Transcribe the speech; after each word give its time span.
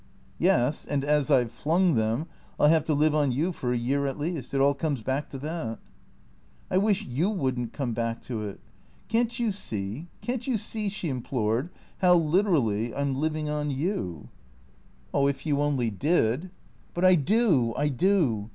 "Yes, 0.49 0.83
and 0.87 1.03
as 1.03 1.29
I 1.29 1.45
've 1.45 1.51
flung 1.51 1.93
them, 1.93 2.21
I 2.59 2.63
'11 2.63 2.73
have 2.73 2.83
to 2.85 2.93
live 2.95 3.13
on 3.13 3.31
you 3.31 3.51
for 3.51 3.71
a 3.71 3.77
year 3.77 4.07
at 4.07 4.17
least. 4.17 4.51
It 4.51 4.59
all 4.59 4.73
comes 4.73 5.03
back 5.03 5.29
to 5.29 5.37
that."" 5.37 5.77
I 6.71 6.79
wish 6.79 7.05
you 7.05 7.29
would 7.29 7.59
n't 7.59 7.71
come 7.71 7.93
back 7.93 8.19
to 8.23 8.41
it. 8.41 8.59
Can't 9.09 9.37
you 9.39 9.51
see, 9.51 10.07
can't 10.21 10.47
you 10.47 10.57
see," 10.57 10.89
she 10.89 11.07
implored, 11.09 11.69
"how, 11.99 12.15
literally, 12.15 12.91
I 12.95 13.01
'm 13.01 13.13
living 13.13 13.47
on 13.47 13.69
you?" 13.69 14.29
426 15.11 15.11
THE 15.11 15.11
CHEAT 15.11 15.19
ORS" 15.19 15.29
If 15.29 15.45
you 15.45 15.61
only 15.61 15.89
did!"" 15.91 16.49
But 16.95 17.05
I 17.05 17.13
do, 17.13 17.75
I 17.77 17.87
do. 17.89 18.49